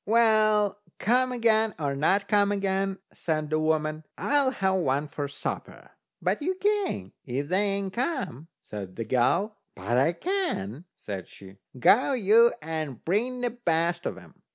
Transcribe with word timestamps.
"Well, 0.07 0.79
come 0.97 1.31
again, 1.31 1.75
or 1.77 1.95
not 1.95 2.27
come 2.27 2.51
again," 2.51 2.97
said 3.13 3.51
the 3.51 3.59
woman, 3.59 4.03
"I'll 4.17 4.49
have 4.49 4.73
one 4.81 5.07
for 5.07 5.27
supper." 5.27 5.91
"But 6.19 6.41
you 6.41 6.55
can't, 6.55 7.13
if 7.23 7.49
they 7.49 7.61
ain't 7.61 7.93
come," 7.93 8.47
said 8.63 8.95
the 8.95 9.05
girl. 9.05 9.59
"But 9.75 9.99
I 9.99 10.13
can," 10.13 10.85
says 10.97 11.29
she. 11.29 11.57
"Go 11.77 12.13
you, 12.13 12.51
and 12.63 13.05
bring 13.05 13.41
the 13.41 13.51
best 13.51 14.07
of 14.07 14.17
'em." 14.17 14.41